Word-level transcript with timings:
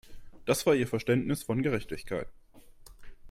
Das 0.47 0.65
war 0.65 0.73
ihr 0.73 0.87
Verständnis 0.87 1.43
von 1.43 1.61
Gerechtigkeit. 1.61 2.27